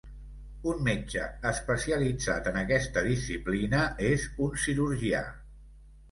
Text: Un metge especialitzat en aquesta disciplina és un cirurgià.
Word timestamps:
Un 0.69 0.79
metge 0.85 1.25
especialitzat 1.49 2.49
en 2.51 2.57
aquesta 2.61 3.03
disciplina 3.07 3.83
és 4.07 4.25
un 4.47 4.57
cirurgià. 4.63 5.21